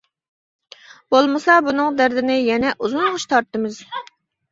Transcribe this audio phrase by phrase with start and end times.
[1.15, 3.79] بولمىسا بۇنىڭ دەردىنى يەنە ئۇزۇنغىچە تارتىمىز.